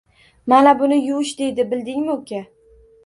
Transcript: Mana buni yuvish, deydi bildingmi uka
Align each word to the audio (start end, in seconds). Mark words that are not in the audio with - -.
Mana 0.53 0.71
buni 0.79 0.97
yuvish, 1.01 1.33
deydi 1.41 1.67
bildingmi 1.75 2.15
uka 2.19 2.41